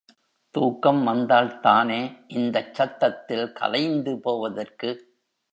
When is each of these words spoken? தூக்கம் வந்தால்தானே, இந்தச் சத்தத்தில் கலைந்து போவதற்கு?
தூக்கம் 0.55 1.07
வந்தால்தானே, 1.07 1.99
இந்தச் 2.27 2.73
சத்தத்தில் 2.73 3.51
கலைந்து 3.51 4.19
போவதற்கு? 4.19 4.89